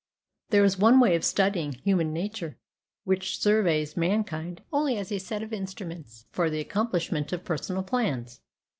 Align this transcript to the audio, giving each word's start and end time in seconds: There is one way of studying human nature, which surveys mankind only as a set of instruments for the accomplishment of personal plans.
There 0.49 0.63
is 0.63 0.79
one 0.79 0.99
way 0.99 1.15
of 1.15 1.23
studying 1.23 1.73
human 1.73 2.11
nature, 2.11 2.57
which 3.03 3.37
surveys 3.37 3.95
mankind 3.95 4.63
only 4.73 4.97
as 4.97 5.11
a 5.11 5.19
set 5.19 5.43
of 5.43 5.53
instruments 5.53 6.25
for 6.31 6.49
the 6.49 6.59
accomplishment 6.59 7.31
of 7.31 7.45
personal 7.45 7.83
plans. 7.83 8.41